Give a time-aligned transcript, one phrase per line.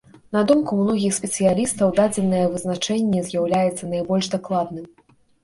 [0.35, 4.85] На думку многіх спецыялістаў дадзенае вызначэнне з'яўляецца найбольш дакладным.